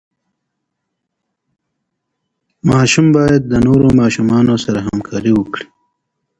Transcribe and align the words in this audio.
ماشوم 2.69 3.07
باید 3.15 3.41
د 3.51 3.53
نورو 3.65 3.87
ماشومانو 4.01 4.53
سره 4.65 4.79
همکاري 4.87 5.31
وکړي. 5.35 5.65